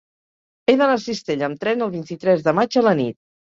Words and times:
He 0.67 0.73
d'anar 0.79 0.95
a 0.99 1.01
Cistella 1.03 1.47
amb 1.49 1.63
tren 1.67 1.87
el 1.89 1.93
vint-i-tres 1.99 2.45
de 2.51 2.57
maig 2.63 2.83
a 2.85 2.87
la 2.91 2.97
nit. 3.05 3.21